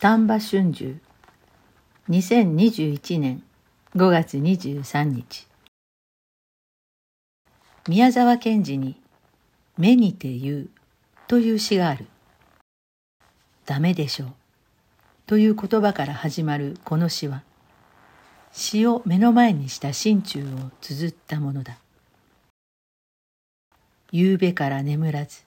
[0.00, 0.98] 丹波春秋
[2.08, 3.42] 2021年
[3.94, 5.46] 5月23日
[7.86, 8.98] 宮沢賢治に
[9.76, 10.70] 「目にて言う」
[11.28, 12.06] という詩がある。
[13.66, 14.32] ダメでしょう
[15.26, 17.42] という言葉から始まるこの詩は
[18.52, 21.76] 詩を目の前にした心中を綴ったものだ。
[24.12, 25.42] 夕べから眠らず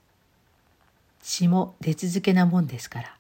[1.24, 3.18] 詩も出続けなもんですから。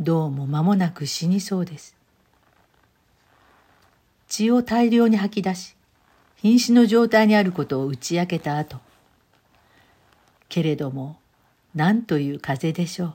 [0.00, 1.94] どうも間もなく死にそうです。
[4.26, 5.76] 血を大量に吐き出し、
[6.42, 8.78] 瀕死の状態にあることを打ち明けた後、
[10.48, 11.18] けれども、
[11.74, 13.14] 何という風でしょう、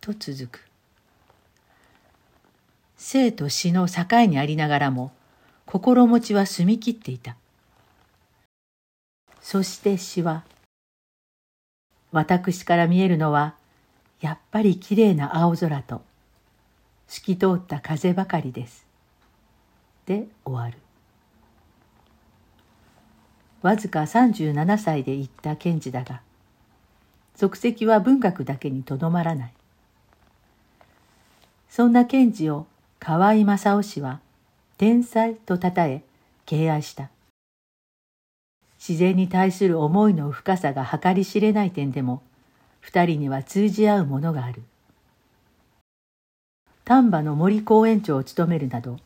[0.00, 0.66] と続く。
[2.98, 5.12] 生と死の境にありながらも、
[5.64, 7.36] 心持ちは澄み切っていた。
[9.40, 10.44] そして死は、
[12.12, 13.54] 私から見えるのは、
[14.20, 16.02] やっぱりきれいな青空と
[17.08, 18.86] 透き通った風ばかりです。
[20.06, 20.78] で終わる。
[23.62, 26.22] わずか37歳で行った検事だが、
[27.36, 29.52] 足跡は文学だけにとどまらない。
[31.68, 32.66] そんな検事を
[32.98, 34.20] 河合正夫氏は
[34.76, 36.02] 天才とたたえ
[36.46, 37.10] 敬愛した。
[38.78, 42.22] 自然に対する思いの深さが計り知れない点でも
[42.80, 44.62] 二人には通じ合うものがある。
[46.90, 48.98] 丹波の森公園長を務めるなど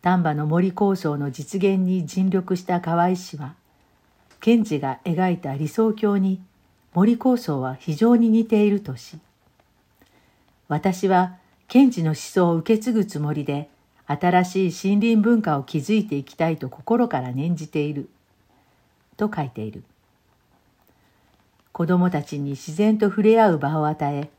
[0.00, 3.54] 丹波の森構想の実現に尽力した河合氏は
[4.40, 6.40] 賢治が描いた理想郷に
[6.94, 9.18] 森構想は非常に似ているとし
[10.68, 13.68] 私は賢治の思想を受け継ぐつもりで
[14.06, 18.08] 新しい森林文化を築いていきたいと心から念じている
[19.18, 19.84] と書いている。
[21.78, 24.30] 子供たちに自然と触れ合う場を与え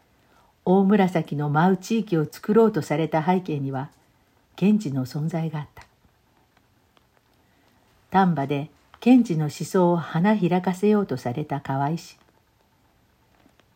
[0.65, 3.91] 大紫の舞う地域を作ろうとされた背景には
[4.57, 5.85] 賢治の存在があった。
[8.09, 8.69] 丹波で
[8.99, 12.17] 賢治の思想を花開かせようとされた河合氏。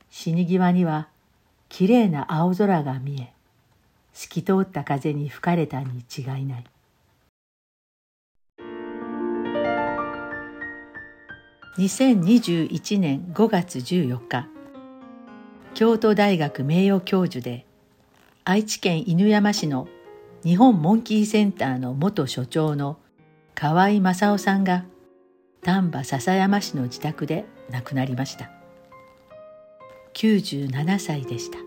[0.09, 1.07] 死に際には
[1.69, 3.31] きれいな青空が見え
[4.11, 6.65] 透き通った風に吹かれたに違いない。
[11.77, 14.47] 2021年5月14日
[15.73, 17.65] 京都大学名誉教授で
[18.43, 19.87] 愛知県犬山市の
[20.43, 22.99] 日本モンキーセンターの元所長の
[23.55, 24.85] 河合正夫さんが
[25.63, 28.51] 丹波篠山市の自宅で亡くなりました。
[30.13, 31.57] 97歳でした。